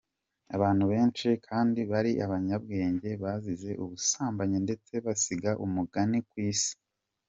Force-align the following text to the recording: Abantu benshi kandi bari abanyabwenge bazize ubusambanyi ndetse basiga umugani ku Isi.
Abantu 0.55 0.83
benshi 0.91 1.27
kandi 1.47 1.79
bari 1.91 2.11
abanyabwenge 2.25 3.09
bazize 3.23 3.71
ubusambanyi 3.83 4.57
ndetse 4.65 4.93
basiga 5.05 5.51
umugani 5.65 6.17
ku 6.29 6.35
Isi. 6.51 6.73